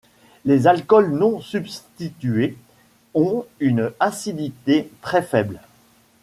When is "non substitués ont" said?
1.13-3.45